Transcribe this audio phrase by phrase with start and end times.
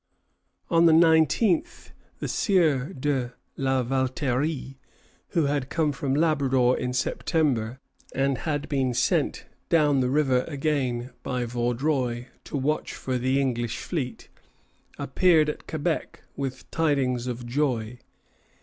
[0.71, 4.79] On the nineteenth, the Sieur de la Valterie,
[5.37, 7.79] who had come from Labrador in September,
[8.15, 13.77] and had been sent down the river again by Vaudreuil to watch for the English
[13.77, 14.27] fleet,
[14.97, 17.99] appeared at Quebec with tidings of joy.